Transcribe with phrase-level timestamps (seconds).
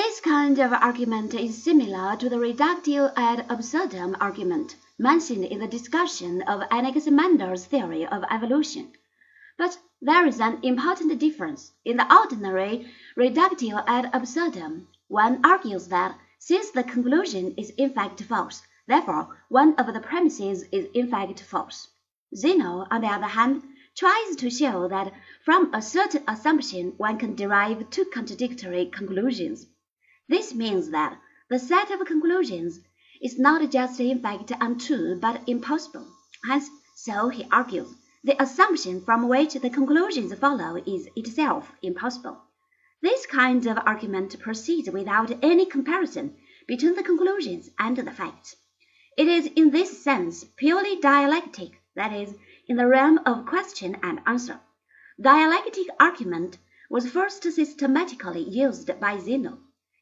[0.00, 5.66] This kind of argument is similar to the reductio ad absurdum argument mentioned in the
[5.66, 8.92] discussion of Anaximander's theory of evolution.
[9.56, 11.72] But there is an important difference.
[11.84, 18.22] In the ordinary reductio ad absurdum, one argues that since the conclusion is in fact
[18.22, 21.88] false, therefore one of the premises is in fact false.
[22.36, 23.64] Zeno, on the other hand,
[23.96, 25.12] tries to show that
[25.44, 29.66] from a certain assumption one can derive two contradictory conclusions.
[30.30, 31.18] This means that
[31.48, 32.80] the set of conclusions
[33.22, 36.06] is not just in fact untrue but impossible.
[36.44, 42.42] Hence, so he argues, the assumption from which the conclusions follow is itself impossible.
[43.00, 46.36] This kind of argument proceeds without any comparison
[46.66, 48.54] between the conclusions and the facts.
[49.16, 52.34] It is in this sense purely dialectic, that is,
[52.66, 54.60] in the realm of question and answer.
[55.18, 56.58] Dialectic argument
[56.90, 59.58] was first systematically used by Zeno.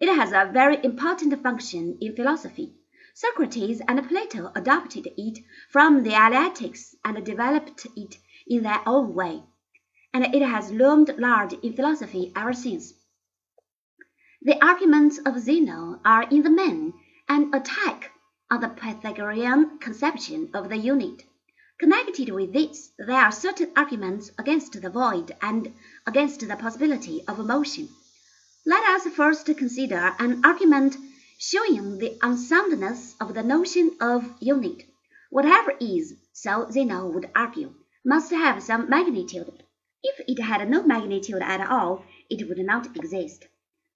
[0.00, 2.72] It has a very important function in philosophy.
[3.12, 8.16] Socrates and Plato adopted it from the Eleatics and developed it
[8.46, 9.42] in their own way,
[10.14, 12.94] and it has loomed large in philosophy ever since.
[14.40, 16.94] The arguments of Zeno are in the main
[17.28, 18.10] an attack
[18.50, 21.24] on the Pythagorean conception of the unit.
[21.78, 25.74] Connected with this, there are certain arguments against the void and
[26.06, 27.90] against the possibility of motion.
[28.66, 30.98] Let us first consider an argument
[31.38, 34.84] showing the unsoundness of the notion of unit.
[35.30, 37.72] Whatever is, so Zeno would argue,
[38.04, 39.64] must have some magnitude.
[40.02, 43.46] If it had no magnitude at all, it would not exist.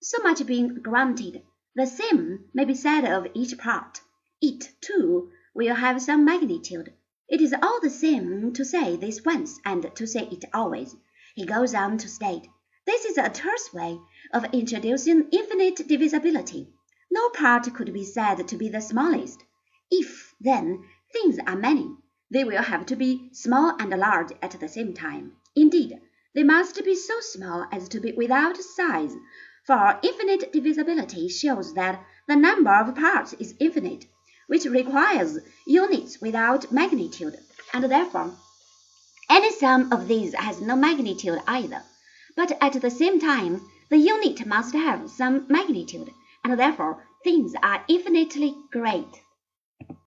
[0.01, 1.43] So much being granted,
[1.75, 4.01] the same may be said of each part.
[4.41, 6.91] It, too, will have some magnitude.
[7.29, 10.97] It is all the same to say this once and to say it always.
[11.35, 12.49] He goes on to state,
[12.87, 13.99] this is a terse way
[14.33, 16.69] of introducing infinite divisibility.
[17.11, 19.43] No part could be said to be the smallest.
[19.91, 21.97] If, then, things are many,
[22.31, 25.33] they will have to be small and large at the same time.
[25.57, 26.01] Indeed,
[26.35, 29.15] they must be so small as to be without size,
[29.67, 34.07] for infinite divisibility shows that the number of parts is infinite,
[34.47, 37.39] which requires units without magnitude,
[37.73, 38.37] and therefore
[39.31, 41.83] any sum of these has no magnitude either.
[42.37, 46.11] But at the same time, the unit must have some magnitude,
[46.43, 49.23] and therefore things are infinitely great.